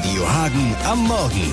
[0.00, 1.52] Radio Hagen am Morgen.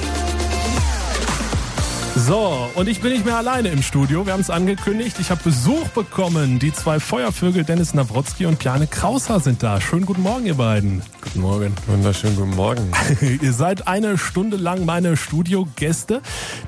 [2.16, 4.26] So, und ich bin nicht mehr alleine im Studio.
[4.26, 5.18] Wir haben es angekündigt.
[5.20, 6.58] Ich habe Besuch bekommen.
[6.58, 9.82] Die zwei Feuervögel Dennis Nawrotzki und Piane Krauser sind da.
[9.82, 11.02] Schönen guten Morgen, ihr beiden.
[11.22, 11.74] Guten Morgen.
[11.88, 12.90] Wunderschönen guten Morgen.
[13.42, 16.22] ihr seid eine Stunde lang meine Studiogäste.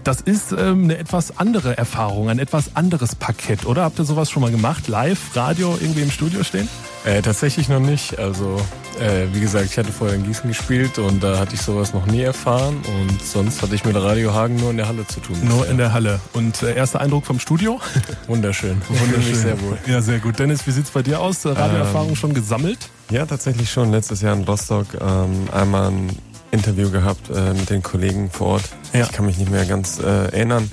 [0.04, 3.84] Das ist ähm, eine etwas andere Erfahrung, ein etwas anderes Parkett, oder?
[3.84, 4.90] Habt ihr sowas schon mal gemacht?
[4.90, 6.68] Live, Radio, irgendwie im Studio stehen?
[7.06, 8.20] Äh, tatsächlich noch nicht.
[8.20, 8.60] Also,
[9.00, 12.06] äh, wie gesagt, ich hatte vorher in Gießen gespielt und da hatte ich sowas noch
[12.06, 12.78] nie erfahren.
[13.00, 15.38] Und sonst hatte ich mit Radio Hagen nur in der Halle zu tun.
[15.44, 16.20] Nur in der Halle.
[16.34, 17.80] Und äh, erster Eindruck vom Studio?
[18.28, 18.82] Wunderschön.
[18.90, 19.78] Wundere mich sehr wohl.
[19.88, 20.40] Ja, sehr gut.
[20.40, 21.46] Dennis, wie sieht's bei dir aus?
[21.46, 22.90] Radioerfahrung ähm, schon gesammelt?
[23.10, 23.92] Ja, tatsächlich schon.
[23.92, 26.10] Letztes Jahr in Rostock ähm, einmal ein
[26.52, 28.64] Interview gehabt äh, mit den Kollegen vor Ort.
[28.94, 29.06] Ja.
[29.06, 30.70] Ich kann mich nicht mehr ganz äh, erinnern,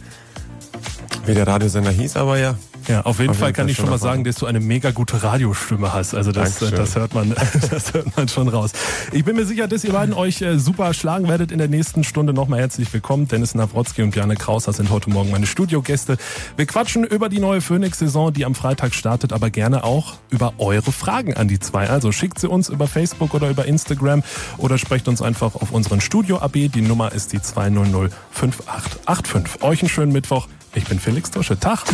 [1.25, 2.57] wie der Radiosender hieß, aber ja,
[2.89, 4.61] ja, auf jeden auf Fall jeden kann Fall ich schon mal sagen, dass du eine
[4.61, 6.15] mega gute Radiostimme hast.
[6.15, 7.35] Also das, das hört man,
[7.71, 8.71] das hört man schon raus.
[9.13, 12.05] Ich bin mir sicher, dass ihr beiden euch äh, super schlagen werdet in der nächsten
[12.05, 12.33] Stunde.
[12.33, 13.29] Nochmal herzlich willkommen.
[13.29, 16.17] Dennis Nawrotzki und Bjarne Krauser sind heute Morgen meine Studiogäste.
[16.57, 20.93] Wir quatschen über die neue Phoenix-Saison, die am Freitag startet, aber gerne auch über eure
[20.93, 21.89] Fragen an die zwei.
[21.89, 24.23] Also schickt sie uns über Facebook oder über Instagram
[24.59, 26.71] oder sprecht uns einfach auf unseren Studio-AB.
[26.73, 29.63] Die Nummer ist die 200 5885.
[29.63, 30.49] Euch einen schönen Mittwoch.
[30.75, 31.59] Ich bin Felix Tusche.
[31.59, 31.85] Tag.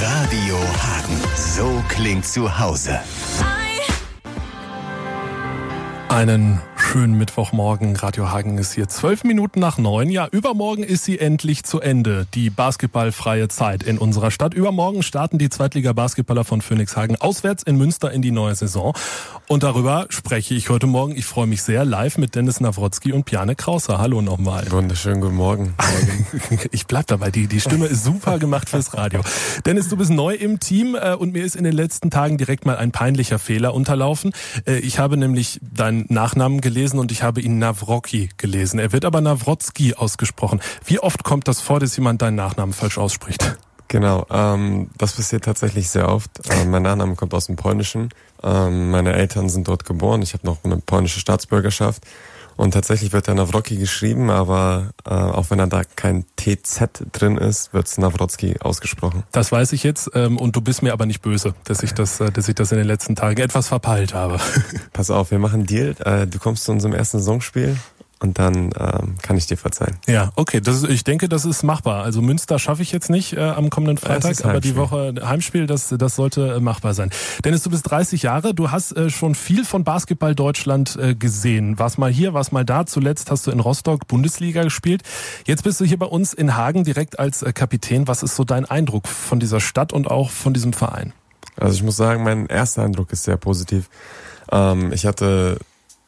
[0.00, 1.20] Radio Hagen.
[1.36, 2.98] So klingt zu Hause.
[6.08, 7.96] Einen schönen Mittwochmorgen.
[7.96, 10.10] Radio Hagen ist hier zwölf Minuten nach neun.
[10.10, 12.26] Ja, übermorgen ist sie endlich zu Ende.
[12.34, 14.52] Die basketballfreie Zeit in unserer Stadt.
[14.52, 18.94] Übermorgen starten die Zweitliga-Basketballer von Phoenix Hagen auswärts in Münster in die neue Saison.
[19.48, 21.16] Und darüber spreche ich heute Morgen.
[21.16, 23.98] Ich freue mich sehr live mit Dennis Nawrotzki und Piane Krauser.
[23.98, 24.70] Hallo nochmal.
[24.70, 25.74] Wunderschönen guten Morgen.
[26.72, 27.30] ich bleib dabei.
[27.30, 29.20] Die, die Stimme ist super gemacht fürs Radio.
[29.64, 32.66] Dennis, du bist neu im Team äh, und mir ist in den letzten Tagen direkt
[32.66, 34.32] mal ein peinlicher Fehler unterlaufen.
[34.66, 38.78] Äh, ich habe nämlich deinen Nachnamen gelesen gelesen und ich habe ihn Nawrocki gelesen.
[38.78, 40.60] Er wird aber Nawrotzki ausgesprochen.
[40.84, 43.58] Wie oft kommt das vor, dass jemand deinen Nachnamen falsch ausspricht?
[43.88, 46.30] Genau, ähm, das passiert tatsächlich sehr oft.
[46.48, 48.08] Ähm, mein Nachname kommt aus dem Polnischen.
[48.42, 50.22] Ähm, meine Eltern sind dort geboren.
[50.22, 52.02] Ich habe noch eine polnische Staatsbürgerschaft.
[52.56, 57.36] Und tatsächlich wird der Nawrocki geschrieben, aber äh, auch wenn er da kein TZ drin
[57.36, 59.24] ist, wird es Nawrotzki ausgesprochen.
[59.32, 62.20] Das weiß ich jetzt ähm, und du bist mir aber nicht böse, dass ich das,
[62.20, 64.38] äh, dass ich das in den letzten Tagen etwas verpeilt habe.
[64.92, 65.94] Pass auf, wir machen Deal.
[66.04, 67.76] Äh, du kommst zu unserem ersten Saisonspiel
[68.22, 69.96] und dann ähm, kann ich dir verzeihen.
[70.06, 72.04] Ja, okay, das ist, ich denke, das ist machbar.
[72.04, 75.94] Also Münster schaffe ich jetzt nicht äh, am kommenden Freitag, aber die Woche Heimspiel, das,
[75.96, 77.10] das sollte äh, machbar sein.
[77.44, 81.78] Dennis, du bist 30 Jahre, du hast äh, schon viel von Basketball Deutschland äh, gesehen.
[81.78, 82.86] Warst mal hier, warst mal da.
[82.86, 85.02] Zuletzt hast du in Rostock Bundesliga gespielt.
[85.46, 88.08] Jetzt bist du hier bei uns in Hagen direkt als äh, Kapitän.
[88.08, 91.12] Was ist so dein Eindruck von dieser Stadt und auch von diesem Verein?
[91.56, 93.90] Also ich muss sagen, mein erster Eindruck ist sehr positiv.
[94.50, 95.58] Ähm, ich hatte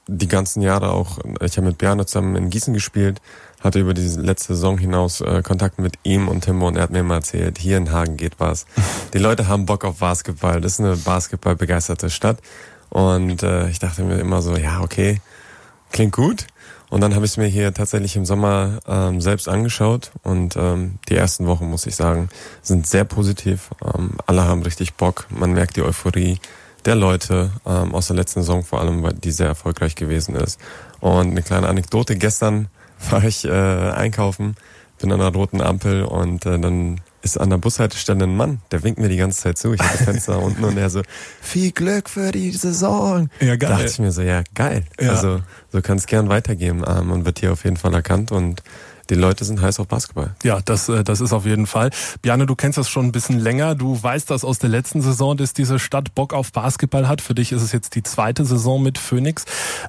[0.06, 3.20] die ganzen Jahre auch, ich habe mit Bjarne zusammen in Gießen gespielt,
[3.62, 6.90] hatte über die letzte Saison hinaus äh, Kontakt mit ihm und Timbo und er hat
[6.90, 8.66] mir immer erzählt, hier in Hagen geht was.
[9.14, 12.38] Die Leute haben Bock auf Basketball, das ist eine basketballbegeisterte Stadt
[12.90, 15.20] und äh, ich dachte mir immer so, ja okay,
[15.90, 16.46] klingt gut.
[16.90, 20.98] Und dann habe ich es mir hier tatsächlich im Sommer ähm, selbst angeschaut und ähm,
[21.08, 22.28] die ersten Wochen, muss ich sagen,
[22.62, 23.70] sind sehr positiv.
[23.82, 26.38] Ähm, alle haben richtig Bock, man merkt die Euphorie
[26.84, 30.60] der Leute ähm, aus der letzten Saison vor allem, weil die sehr erfolgreich gewesen ist.
[31.00, 32.68] Und eine kleine Anekdote, gestern
[33.10, 34.56] war ich äh, einkaufen,
[34.98, 38.82] bin an einer roten Ampel und äh, dann ist an der Bushaltestelle ein Mann, der
[38.82, 39.72] winkt mir die ganze Zeit zu.
[39.72, 41.02] Ich habe das Fenster unten und er so,
[41.40, 43.30] viel Glück für die Saison.
[43.40, 43.58] Ja, geil.
[43.58, 44.84] Da dachte ich mir so, ja, geil.
[45.00, 45.10] Ja.
[45.10, 45.40] Also
[45.72, 48.62] so kann es gern weitergehen ähm, und wird hier auf jeden Fall erkannt und
[49.10, 50.34] die Leute sind heiß auf Basketball.
[50.42, 51.90] Ja, das, äh, das ist auf jeden Fall.
[52.22, 53.74] Bjarne, du kennst das schon ein bisschen länger.
[53.74, 57.20] Du weißt das aus der letzten Saison, dass diese Stadt Bock auf Basketball hat.
[57.20, 59.44] Für dich ist es jetzt die zweite Saison mit Phoenix.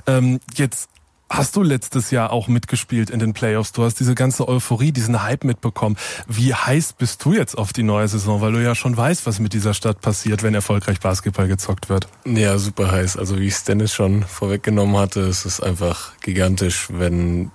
[0.08, 0.90] Ähm, jetzt
[1.30, 3.72] hast du letztes Jahr auch mitgespielt in den Playoffs.
[3.72, 5.98] Du hast diese ganze Euphorie, diesen Hype mitbekommen.
[6.28, 8.42] Wie heiß bist du jetzt auf die neue Saison?
[8.42, 12.08] Weil du ja schon weißt, was mit dieser Stadt passiert, wenn erfolgreich Basketball gezockt wird.
[12.26, 13.18] Ja, super heiß.
[13.18, 17.52] Also wie es Dennis schon vorweggenommen hatte, es ist einfach gigantisch, wenn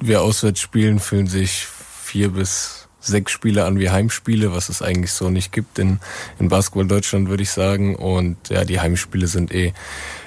[0.00, 1.66] wir auswärts spielen, fühlen sich
[2.02, 6.00] vier bis sechs Spiele an wie Heimspiele, was es eigentlich so nicht gibt in,
[6.38, 7.96] in Basketball Deutschland, würde ich sagen.
[7.96, 9.72] Und ja, die Heimspiele sind eh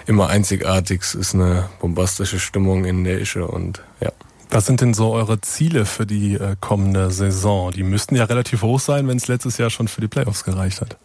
[0.07, 1.01] immer einzigartig.
[1.01, 4.12] Es ist eine bombastische Stimmung in der Ische und ja.
[4.50, 7.71] Was sind denn so eure Ziele für die äh, kommende Saison?
[7.71, 10.81] Die müssten ja relativ hoch sein, wenn es letztes Jahr schon für die Playoffs gereicht
[10.81, 10.97] hat.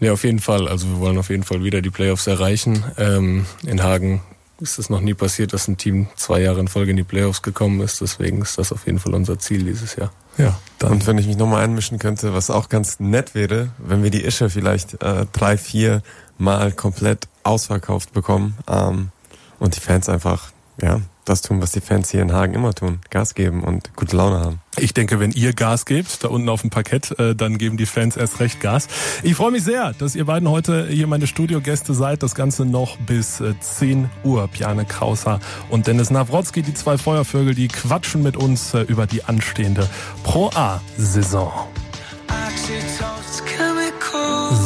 [0.00, 0.68] Ja, auf jeden Fall.
[0.68, 2.84] Also wir wollen auf jeden Fall wieder die Playoffs erreichen.
[2.98, 4.20] Ähm, in Hagen
[4.60, 7.42] ist es noch nie passiert, dass ein Team zwei Jahre in Folge in die Playoffs
[7.42, 8.00] gekommen ist.
[8.00, 10.10] Deswegen ist das auf jeden Fall unser Ziel dieses Jahr.
[10.36, 10.58] Ja.
[10.78, 10.92] Dann.
[10.92, 14.24] Und wenn ich mich nochmal einmischen könnte, was auch ganz nett wäre, wenn wir die
[14.24, 16.02] Ische vielleicht äh, drei, vier
[16.38, 19.10] Mal komplett ausverkauft bekommen ähm,
[19.58, 23.00] und die Fans einfach ja, das tun, was die Fans hier in Hagen immer tun.
[23.10, 24.60] Gas geben und gute Laune haben.
[24.78, 27.86] Ich denke, wenn ihr Gas gebt, da unten auf dem Parkett, äh, dann geben die
[27.86, 28.88] Fans erst recht Gas.
[29.22, 32.22] Ich freue mich sehr, dass ihr beiden heute hier meine Studiogäste seid.
[32.22, 34.48] Das Ganze noch bis 10 äh, Uhr.
[34.48, 39.24] Piane Krauser und Dennis Nawrotzki, die zwei Feuervögel, die quatschen mit uns äh, über die
[39.24, 39.88] anstehende
[40.22, 41.52] Pro A-Saison.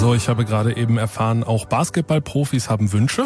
[0.01, 3.23] So, ich habe gerade eben erfahren, auch Basketballprofis haben Wünsche.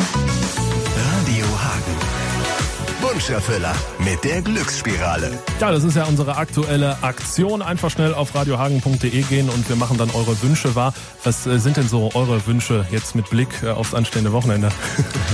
[3.26, 5.36] Wunscherfüller mit der Glücksspirale.
[5.60, 7.60] Ja, das ist ja unsere aktuelle Aktion.
[7.60, 10.94] Einfach schnell auf radiohagen.de gehen und wir machen dann eure Wünsche wahr.
[11.24, 14.68] Was äh, sind denn so eure Wünsche jetzt mit Blick äh, aufs anstehende Wochenende?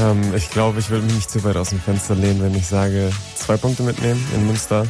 [0.00, 2.66] Ähm, ich glaube, ich würde mich nicht zu weit aus dem Fenster lehnen, wenn ich
[2.66, 4.86] sage, zwei Punkte mitnehmen in Münster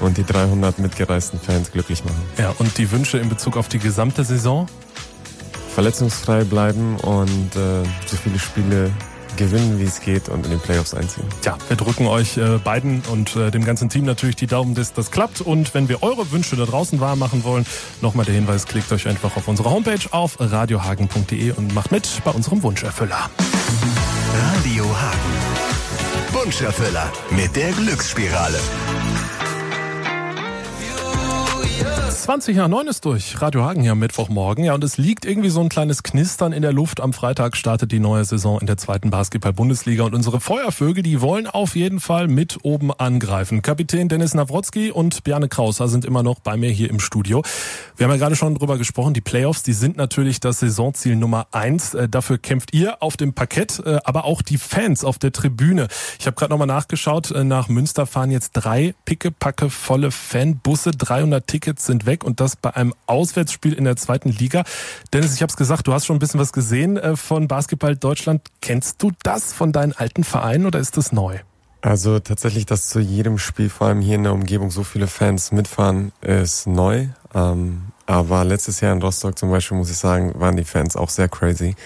[0.00, 2.22] und die 300 mitgereisten Fans glücklich machen.
[2.38, 4.66] Ja, und die Wünsche in Bezug auf die gesamte Saison?
[5.74, 8.90] Verletzungsfrei bleiben und äh, so viele Spiele
[9.36, 11.26] gewinnen, wie es geht und in den Playoffs einziehen.
[11.44, 14.92] Ja, wir drücken euch äh, beiden und äh, dem ganzen Team natürlich die Daumen, dass
[14.92, 15.40] das klappt.
[15.40, 17.66] Und wenn wir eure Wünsche da draußen wahr machen wollen,
[18.00, 22.30] nochmal der Hinweis, klickt euch einfach auf unsere Homepage auf radiohagen.de und macht mit bei
[22.30, 23.30] unserem Wunscherfüller.
[24.34, 25.56] Radio Hagen.
[26.32, 28.58] Wunscherfüller mit der Glücksspirale.
[32.26, 33.40] 20 nach 9 ist durch.
[33.40, 34.64] Radio Hagen hier am Mittwochmorgen.
[34.64, 37.00] Ja, und es liegt irgendwie so ein kleines Knistern in der Luft.
[37.00, 40.02] Am Freitag startet die neue Saison in der zweiten Basketball-Bundesliga.
[40.02, 43.62] Und unsere Feuervögel, die wollen auf jeden Fall mit oben angreifen.
[43.62, 47.44] Kapitän Dennis Nawrotzki und Bjarne Krauser sind immer noch bei mir hier im Studio.
[47.96, 49.14] Wir haben ja gerade schon drüber gesprochen.
[49.14, 51.94] Die Playoffs, die sind natürlich das Saisonziel Nummer eins.
[51.94, 55.86] Äh, dafür kämpft ihr auf dem Parkett, äh, aber auch die Fans auf der Tribüne.
[56.18, 57.30] Ich habe gerade nochmal nachgeschaut.
[57.30, 60.90] Äh, nach Münster fahren jetzt drei pickepacke volle Fanbusse.
[60.90, 64.64] 300 Tickets sind weg weg und das bei einem Auswärtsspiel in der zweiten Liga.
[65.12, 67.96] Dennis, ich habe es gesagt, du hast schon ein bisschen was gesehen äh, von Basketball
[67.96, 68.42] Deutschland.
[68.60, 71.38] Kennst du das von deinen alten Vereinen oder ist das neu?
[71.82, 75.52] Also tatsächlich, dass zu jedem Spiel, vor allem hier in der Umgebung, so viele Fans
[75.52, 77.08] mitfahren, ist neu.
[77.34, 81.10] Ähm, aber letztes Jahr in Rostock zum Beispiel, muss ich sagen, waren die Fans auch
[81.10, 81.76] sehr crazy.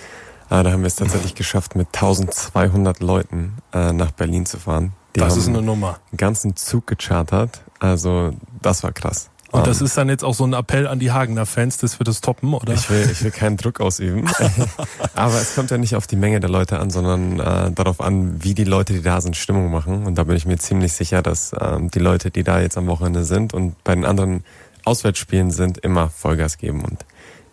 [0.48, 4.92] Äh, da haben wir es tatsächlich geschafft, mit 1200 Leuten äh, nach Berlin zu fahren.
[5.16, 5.98] Die das ist eine Nummer.
[6.12, 7.62] Einen ganzen Zug gechartert.
[7.80, 8.32] Also
[8.62, 9.28] das war krass.
[9.52, 11.98] Und das ähm, ist dann jetzt auch so ein Appell an die Hagener Fans, dass
[11.98, 12.72] wir das toppen, oder?
[12.74, 14.28] Ich will, ich will keinen Druck ausüben.
[15.14, 18.42] Aber es kommt ja nicht auf die Menge der Leute an, sondern äh, darauf an,
[18.44, 20.06] wie die Leute, die da sind, Stimmung machen.
[20.06, 22.86] Und da bin ich mir ziemlich sicher, dass äh, die Leute, die da jetzt am
[22.86, 24.44] Wochenende sind und bei den anderen
[24.84, 27.04] Auswärtsspielen sind, immer Vollgas geben und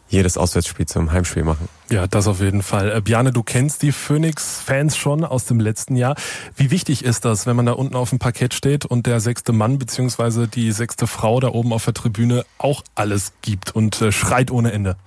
[0.10, 1.68] jedes Auswärtsspiel zum Heimspiel machen.
[1.90, 2.92] Ja, das auf jeden Fall.
[2.92, 6.16] Äh, Bjane, du kennst die Phoenix-Fans schon aus dem letzten Jahr.
[6.56, 9.54] Wie wichtig ist das, wenn man da unten auf dem Parkett steht und der sechste
[9.54, 14.12] Mann beziehungsweise die sechste Frau da oben auf der Tribüne auch alles gibt und äh,
[14.12, 14.98] schreit ohne Ende?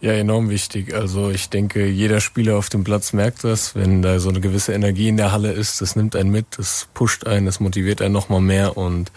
[0.00, 0.94] Ja, enorm wichtig.
[0.94, 4.74] Also ich denke, jeder Spieler auf dem Platz merkt das, wenn da so eine gewisse
[4.74, 8.12] Energie in der Halle ist, das nimmt einen mit, das pusht einen, das motiviert einen
[8.12, 8.76] nochmal mehr.
[8.76, 9.10] Und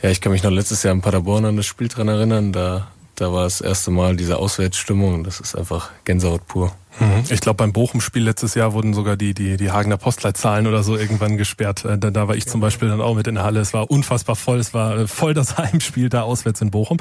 [0.00, 2.90] ja, ich kann mich noch letztes Jahr in Paderborn an das Spiel dran erinnern, da
[3.20, 5.24] da war das erste Mal diese Auswärtsstimmung.
[5.24, 6.72] Das ist einfach Gänsehaut pur.
[6.98, 7.24] Mhm.
[7.28, 10.96] Ich glaube, beim Bochum-Spiel letztes Jahr wurden sogar die, die, die Hagener Postleitzahlen oder so
[10.96, 11.84] irgendwann gesperrt.
[11.84, 13.60] Äh, da, da war ich zum Beispiel dann auch mit in der Halle.
[13.60, 14.58] Es war unfassbar voll.
[14.58, 16.98] Es war äh, voll das Heimspiel da auswärts in Bochum.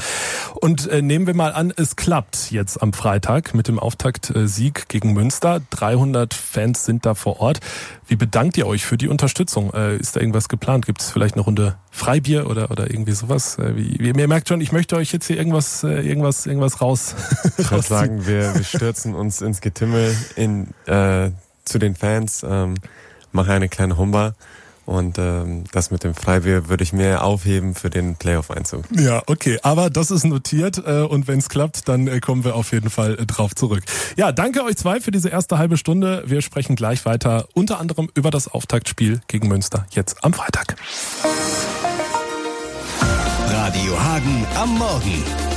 [0.56, 5.14] Und äh, nehmen wir mal an, es klappt jetzt am Freitag mit dem Auftaktsieg gegen
[5.14, 5.62] Münster.
[5.72, 7.60] 300 Fans sind da vor Ort.
[8.08, 9.74] Wie bedankt ihr euch für die Unterstützung?
[9.74, 10.86] Äh, ist da irgendwas geplant?
[10.86, 13.58] Gibt es vielleicht eine Runde Freibier oder, oder irgendwie sowas?
[13.58, 17.16] Äh, wie, ihr merkt schon, ich möchte euch jetzt hier irgendwas, äh, irgendwas, irgendwas raus.
[17.58, 21.32] Ich würde sagen, wir, wir stürzen uns ins Getümmel Stimme in, äh,
[21.66, 22.76] zu den Fans, ähm,
[23.32, 24.34] mache eine kleine Humba.
[24.86, 28.86] Und ähm, das mit dem Freibier würde ich mir aufheben für den Playoff-Einzug.
[28.92, 29.60] Ja, okay.
[29.62, 32.90] Aber das ist notiert äh, und wenn es klappt, dann äh, kommen wir auf jeden
[32.90, 33.84] Fall äh, drauf zurück.
[34.18, 36.24] Ja, danke euch zwei für diese erste halbe Stunde.
[36.26, 40.76] Wir sprechen gleich weiter, unter anderem über das Auftaktspiel gegen Münster jetzt am Freitag.
[43.48, 45.49] Radio Hagen am Morgen.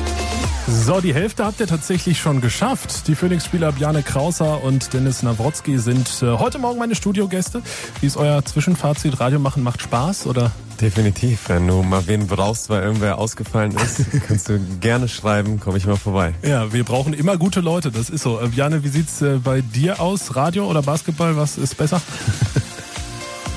[0.72, 3.06] So, die Hälfte habt ihr tatsächlich schon geschafft.
[3.06, 7.62] Die Phoenix-Spieler Bjane Krauser und Dennis Nawrotzki sind äh, heute Morgen meine Studiogäste.
[8.00, 9.20] Wie ist euer Zwischenfazit?
[9.20, 10.50] Radio machen macht Spaß oder?
[10.80, 11.48] Definitiv.
[11.48, 15.86] Wenn du mal wen brauchst, weil irgendwer ausgefallen ist, kannst du gerne schreiben, komme ich
[15.86, 16.34] mal vorbei.
[16.42, 18.40] Ja, wir brauchen immer gute Leute, das ist so.
[18.40, 20.34] Äh, Bjane, wie sieht's äh, bei dir aus?
[20.34, 22.00] Radio oder Basketball, was ist besser?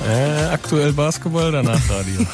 [0.08, 2.26] Äh, aktuell Basketball, danach Radio.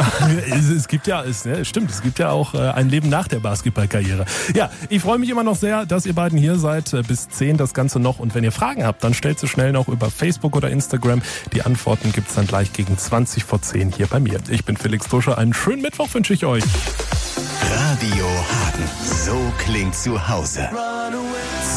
[0.54, 3.30] es, es, gibt ja, es ne, stimmt, es gibt ja auch äh, ein Leben nach
[3.30, 4.26] der Basketballkarriere.
[4.54, 6.92] Ja, ich freue mich immer noch sehr, dass ihr beiden hier seid.
[6.94, 8.20] Äh, bis 10 das Ganze noch.
[8.20, 11.22] Und wenn ihr Fragen habt, dann stellt sie schnell noch über Facebook oder Instagram.
[11.54, 14.40] Die Antworten gibt's dann gleich gegen 20 vor 10 hier bei mir.
[14.50, 15.38] Ich bin Felix Duscher.
[15.38, 16.64] Einen schönen Mittwoch wünsche ich euch.
[17.64, 18.84] Radio Hagen.
[19.06, 20.70] So klingt zu Hause.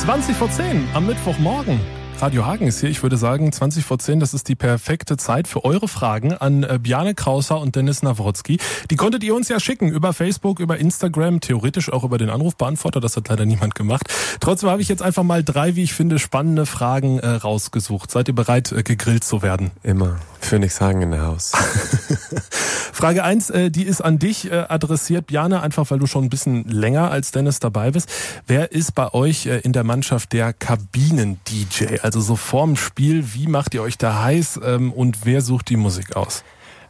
[0.01, 2.03] 20 vor 10 am Mittwochmorgen.
[2.21, 2.88] Radio Hagen ist hier.
[2.88, 6.62] Ich würde sagen, 20 vor 10, das ist die perfekte Zeit für eure Fragen an
[6.62, 8.59] äh, Bjane Krauser und Dennis Nawrotzki.
[8.90, 13.00] Die konntet ihr uns ja schicken über Facebook, über Instagram, theoretisch auch über den Anrufbeantworter.
[13.00, 14.09] Das hat leider niemand gemacht.
[14.40, 18.11] Trotzdem habe ich jetzt einfach mal drei, wie ich finde, spannende Fragen äh, rausgesucht.
[18.11, 19.73] Seid ihr bereit, äh, gegrillt zu werden?
[19.83, 20.16] Immer.
[20.45, 21.53] Phoenix Hagen in der Haus.
[22.93, 26.31] Frage eins, äh, die ist an dich äh, adressiert, Bjane, einfach weil du schon ein
[26.31, 28.09] bisschen länger als Dennis dabei bist.
[28.47, 31.99] Wer ist bei euch äh, in der Mannschaft der Kabinen-DJ?
[32.03, 35.77] Also so vorm Spiel, wie macht ihr euch da heiß ähm, und wer sucht die
[35.77, 36.45] Musik aus?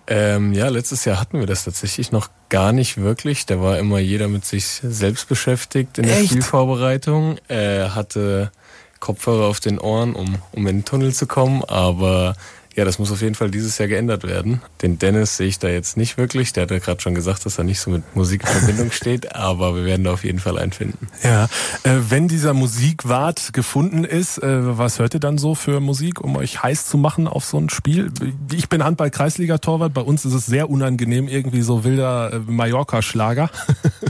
[0.06, 3.46] Ähm, ja, letztes Jahr hatten wir das tatsächlich noch gar nicht wirklich.
[3.46, 6.30] Da war immer jeder mit sich selbst beschäftigt in der Echt?
[6.30, 7.38] Spielvorbereitung.
[7.48, 8.52] Er hatte
[9.00, 12.36] Kopfhörer auf den Ohren, um, um in den Tunnel zu kommen, aber
[12.76, 14.60] ja, das muss auf jeden Fall dieses Jahr geändert werden.
[14.82, 16.52] Den Dennis sehe ich da jetzt nicht wirklich.
[16.52, 19.34] Der hat ja gerade schon gesagt, dass er nicht so mit Musik in Verbindung steht,
[19.36, 21.06] aber wir werden da auf jeden Fall einen finden.
[21.22, 21.44] Ja,
[21.84, 26.36] äh, wenn dieser Musikwart gefunden ist, äh, was hört ihr dann so für Musik, um
[26.36, 28.10] euch heiß zu machen auf so ein Spiel?
[28.52, 29.94] Ich bin Handball-Kreisliga-Torwart.
[29.94, 33.50] Bei uns ist es sehr unangenehm, irgendwie so wilder äh, Mallorca-Schlager.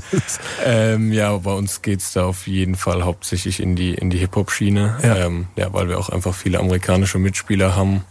[0.65, 4.97] ähm, ja, bei uns geht's da auf jeden Fall hauptsächlich in die, in die Hip-Hop-Schiene.
[5.03, 5.17] Ja.
[5.17, 8.05] Ähm, ja, weil wir auch einfach viele amerikanische Mitspieler haben.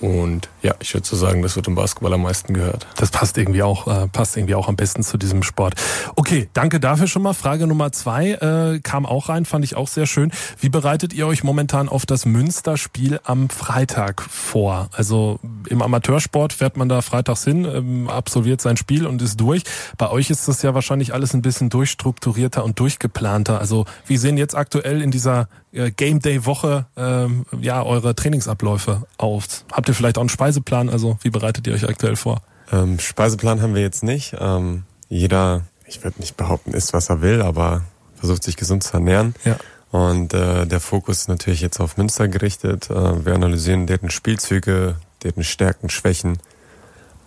[0.00, 2.86] Und ja, ich würde so sagen, das wird im Basketball am meisten gehört.
[2.96, 5.74] Das passt irgendwie auch, äh, passt irgendwie auch am besten zu diesem Sport.
[6.16, 7.32] Okay, danke dafür schon mal.
[7.32, 10.32] Frage Nummer zwei äh, kam auch rein, fand ich auch sehr schön.
[10.58, 14.88] Wie bereitet ihr euch momentan auf das Münster-Spiel am Freitag vor?
[14.92, 19.62] Also im Amateursport fährt man da freitags hin, ähm, absolviert sein Spiel und ist durch.
[19.96, 23.60] Bei euch ist das ja wahrscheinlich alles ein bisschen durchstrukturierter und durchgeplanter.
[23.60, 29.02] Also wie sehen jetzt aktuell in dieser äh, Game Day Woche ähm, ja eure Trainingsabläufe
[29.18, 29.64] aus?
[29.72, 30.88] Habt ihr vielleicht auch einen Speiseplan?
[30.88, 32.42] Also wie bereitet ihr euch aktuell vor?
[32.72, 34.34] Ähm, Speiseplan haben wir jetzt nicht.
[34.38, 37.82] Ähm, jeder, ich würde nicht behaupten, isst was er will, aber
[38.16, 39.34] versucht sich gesund zu ernähren.
[39.44, 39.56] Ja.
[39.90, 42.90] Und äh, der Fokus ist natürlich jetzt auf Münster gerichtet.
[42.90, 46.38] Äh, wir analysieren deren Spielzüge, deren Stärken, Schwächen,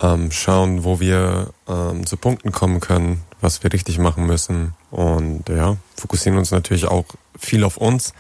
[0.02, 4.74] ähm, schauen, wo wir ähm, zu Punkten kommen können, was wir richtig machen müssen.
[4.92, 7.06] Und ja, fokussieren uns natürlich auch
[7.38, 8.14] viel auf uns,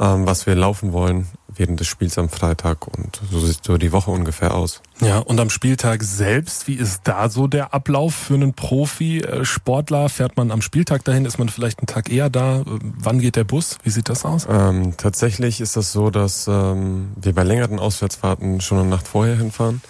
[0.00, 2.86] ähm, was wir laufen wollen während des Spiels am Freitag.
[2.86, 4.80] Und so sieht so die Woche ungefähr aus.
[5.00, 10.08] Ja, und am Spieltag selbst, wie ist da so der Ablauf für einen Profi-Sportler?
[10.08, 11.24] Fährt man am Spieltag dahin?
[11.24, 12.62] Ist man vielleicht einen Tag eher da?
[12.64, 13.78] Wann geht der Bus?
[13.82, 14.46] Wie sieht das aus?
[14.48, 19.36] Ähm, tatsächlich ist das so, dass ähm, wir bei längeren Auswärtsfahrten schon eine Nacht vorher
[19.36, 19.80] hinfahren.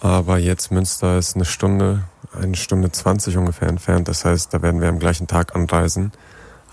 [0.00, 2.02] Aber jetzt Münster ist eine Stunde,
[2.38, 4.08] eine Stunde zwanzig ungefähr entfernt.
[4.08, 6.12] Das heißt, da werden wir am gleichen Tag anreisen.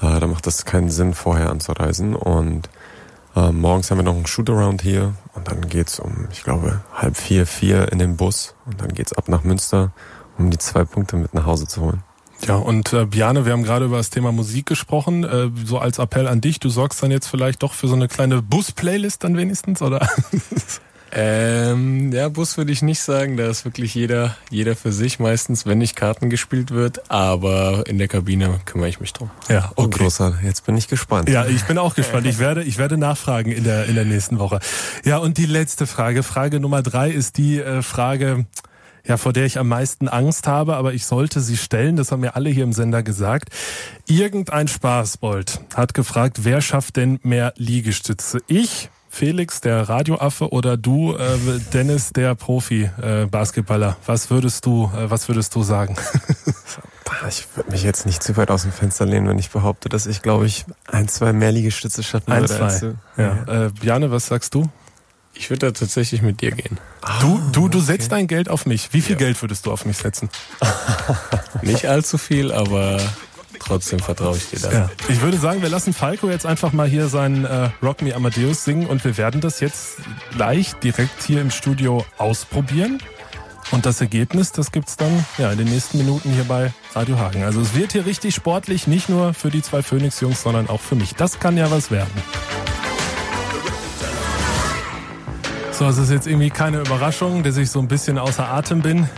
[0.03, 2.15] Äh, da macht es keinen Sinn, vorher anzureisen.
[2.15, 2.69] Und
[3.35, 7.17] äh, morgens haben wir noch einen Shootaround hier und dann geht's um, ich glaube, halb
[7.17, 9.91] vier, vier in den Bus und dann geht's ab nach Münster,
[10.37, 12.03] um die zwei Punkte mit nach Hause zu holen.
[12.45, 15.23] Ja, und äh, Biane, wir haben gerade über das Thema Musik gesprochen.
[15.23, 18.09] Äh, so als Appell an dich, du sorgst dann jetzt vielleicht doch für so eine
[18.09, 20.05] kleine Bus-Playlist dann wenigstens, oder?
[21.15, 23.37] Ähm, ja, Bus würde ich nicht sagen.
[23.37, 27.11] Da ist wirklich jeder, jeder für sich meistens, wenn nicht Karten gespielt wird.
[27.11, 29.29] Aber in der Kabine kümmere ich mich drum.
[29.47, 29.95] Ja, oh, okay.
[29.95, 30.39] Oh, großer.
[30.43, 31.29] Jetzt bin ich gespannt.
[31.29, 32.25] Ja, ich bin auch gespannt.
[32.25, 34.59] Ich werde, ich werde nachfragen in der, in der nächsten Woche.
[35.05, 36.23] Ja, und die letzte Frage.
[36.23, 38.45] Frage Nummer drei ist die äh, Frage,
[39.05, 41.95] ja, vor der ich am meisten Angst habe, aber ich sollte sie stellen.
[41.95, 43.49] Das haben mir alle hier im Sender gesagt.
[44.07, 48.39] Irgendein Spaßbold hat gefragt, wer schafft denn mehr Liegestütze?
[48.47, 51.37] Ich Felix, der Radioaffe, oder du, äh,
[51.71, 53.89] Dennis, der Profi-Basketballer?
[53.89, 55.95] Äh, was würdest du, äh, was würdest du sagen?
[57.29, 60.07] ich würde mich jetzt nicht zu weit aus dem Fenster lehnen, wenn ich behaupte, dass
[60.07, 62.57] ich, glaube ich, ein, zwei mehr Liegestütze schaffen ein, würde.
[62.57, 62.79] Zwei.
[62.79, 62.95] Du.
[63.21, 63.65] Ja.
[63.65, 64.67] Äh, Bjane, was sagst du?
[65.35, 66.79] Ich würde da tatsächlich mit dir gehen.
[67.21, 68.15] Du, du, du setzt okay.
[68.15, 68.93] dein Geld auf mich.
[68.93, 69.19] Wie viel ja.
[69.19, 70.27] Geld würdest du auf mich setzen?
[71.61, 72.99] Nicht allzu viel, aber
[73.65, 74.71] trotzdem vertraue ich dir da.
[74.71, 74.89] Ja.
[75.09, 78.63] Ich würde sagen, wir lassen Falco jetzt einfach mal hier seinen äh, Rock Me Amadeus
[78.63, 79.97] singen und wir werden das jetzt
[80.35, 82.99] gleich direkt hier im Studio ausprobieren.
[83.71, 87.43] Und das Ergebnis, das gibt's dann ja in den nächsten Minuten hier bei Radio Hagen.
[87.43, 90.95] Also es wird hier richtig sportlich, nicht nur für die zwei Phoenix-Jungs, sondern auch für
[90.95, 91.15] mich.
[91.15, 92.11] Das kann ja was werden.
[95.71, 99.09] So, es ist jetzt irgendwie keine Überraschung, dass ich so ein bisschen außer Atem bin.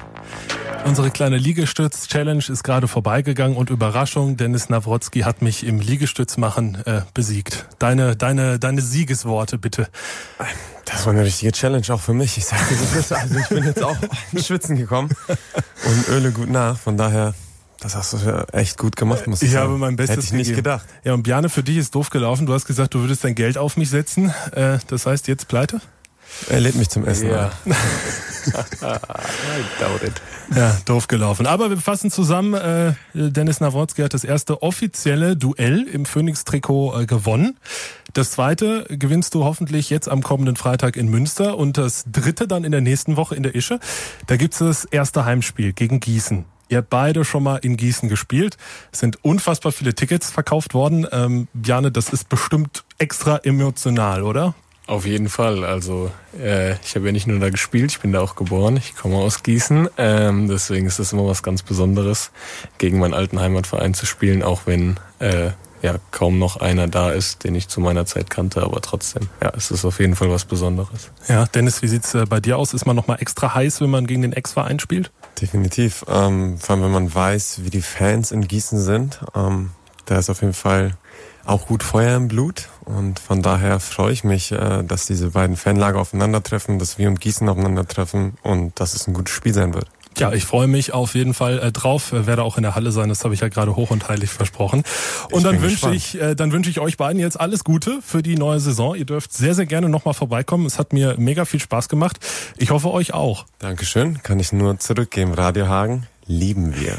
[0.85, 7.01] Unsere kleine Liegestütz-Challenge ist gerade vorbeigegangen und Überraschung, Dennis Nawrotzki hat mich im Liegestützmachen äh,
[7.15, 7.65] besiegt.
[7.79, 9.87] Deine, deine, deine Siegesworte bitte.
[10.85, 12.37] Das war eine richtige Challenge auch für mich.
[12.37, 13.97] Ich sage dir, also ich bin jetzt auch
[14.31, 16.77] ins Schwitzen gekommen und öle gut nach.
[16.77, 17.33] Von daher,
[17.79, 19.69] das hast du echt gut gemacht, muss ich, ich sagen.
[19.69, 20.63] habe mein Bestes Hätte ich nicht gegeben.
[20.63, 20.85] gedacht.
[21.03, 22.45] Ja, und Bjane, für dich ist doof gelaufen.
[22.45, 24.31] Du hast gesagt, du würdest dein Geld auf mich setzen.
[24.51, 25.81] Äh, das heißt jetzt pleite?
[26.49, 27.29] Er lädt mich zum Essen.
[27.29, 27.51] Ja.
[27.65, 30.13] I doubt it.
[30.55, 31.47] Ja, doof gelaufen.
[31.47, 37.05] Aber wir fassen zusammen, äh, Dennis Nawrotski hat das erste offizielle Duell im Phoenix-Trikot äh,
[37.05, 37.57] gewonnen.
[38.13, 42.63] Das zweite gewinnst du hoffentlich jetzt am kommenden Freitag in Münster und das dritte dann
[42.63, 43.79] in der nächsten Woche in der Ische.
[44.27, 46.45] Da gibt's das erste Heimspiel gegen Gießen.
[46.67, 48.57] Ihr habt beide schon mal in Gießen gespielt.
[48.91, 51.05] Es sind unfassbar viele Tickets verkauft worden.
[51.11, 54.55] Ähm, Bjane, das ist bestimmt extra emotional, oder?
[54.87, 55.63] Auf jeden Fall.
[55.63, 58.77] Also äh, ich habe ja nicht nur da gespielt, ich bin da auch geboren.
[58.77, 59.89] Ich komme aus Gießen.
[59.97, 62.31] Ähm, deswegen ist das immer was ganz Besonderes,
[62.77, 65.51] gegen meinen alten Heimatverein zu spielen, auch wenn äh,
[65.81, 68.61] ja kaum noch einer da ist, den ich zu meiner Zeit kannte.
[68.61, 71.09] Aber trotzdem, ja, es ist auf jeden Fall was Besonderes.
[71.27, 72.73] Ja, Dennis, wie sieht's äh, bei dir aus?
[72.75, 75.11] Ist man noch mal extra heiß, wenn man gegen den Ex-Verein spielt?
[75.41, 76.05] Definitiv.
[76.07, 79.19] Ähm, vor allem, wenn man weiß, wie die Fans in Gießen sind.
[79.35, 79.71] Ähm,
[80.05, 80.95] da ist auf jeden Fall
[81.45, 85.55] auch gut Feuer im Blut und von daher freue ich mich, äh, dass diese beiden
[85.55, 89.87] Fanlager aufeinandertreffen, dass wir und Gießen aufeinandertreffen und dass es ein gutes Spiel sein wird.
[90.17, 92.13] Ja, ich freue mich auf jeden Fall äh, drauf.
[92.13, 94.83] Werde auch in der Halle sein, das habe ich ja gerade hoch und heilig versprochen.
[95.29, 98.23] Und ich dann wünsche ich, äh, dann wünsche ich euch beiden jetzt alles Gute für
[98.23, 98.95] die neue Saison.
[98.95, 100.65] Ihr dürft sehr, sehr gerne nochmal vorbeikommen.
[100.65, 102.17] Es hat mir mega viel Spaß gemacht.
[102.57, 103.45] Ich hoffe euch auch.
[103.59, 104.23] Dankeschön.
[104.23, 105.33] Kann ich nur zurückgeben.
[105.33, 106.97] Radio Hagen lieben wir.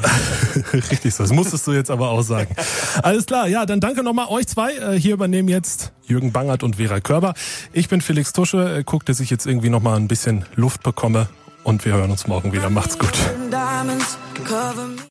[0.72, 2.54] Richtig so, das musstest du jetzt aber auch sagen.
[3.02, 4.74] Alles klar, ja, dann danke nochmal euch zwei.
[4.74, 7.34] Äh, hier übernehmen jetzt Jürgen Bangert und Vera Körber.
[7.72, 11.28] Ich bin Felix Tusche, äh, guck, dass ich jetzt irgendwie nochmal ein bisschen Luft bekomme
[11.64, 12.70] und wir hören uns morgen wieder.
[12.70, 13.14] Macht's gut.